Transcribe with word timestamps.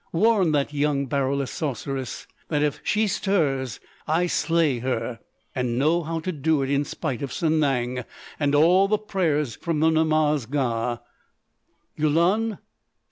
Warn 0.13 0.51
that 0.53 0.73
young 0.73 1.05
Baroulass 1.05 1.51
Sorceress 1.51 2.25
that 2.47 2.63
if 2.63 2.79
she 2.83 3.05
stirs 3.05 3.79
I 4.07 4.25
slay 4.25 4.79
her. 4.79 5.19
And 5.53 5.77
know 5.77 6.01
how 6.01 6.19
to 6.21 6.31
do 6.31 6.63
it 6.63 6.71
in 6.71 6.85
spite 6.85 7.21
of 7.21 7.31
Sanang 7.31 8.03
and 8.39 8.55
all 8.55 8.87
the 8.87 8.97
prayers 8.97 9.55
from 9.55 9.79
the 9.79 9.91
Namaz 9.91 10.49
Ga! 10.49 10.97
Yulun! 11.95 12.57